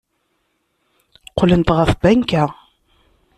[1.31, 2.43] Qqlent ɣer tbanka.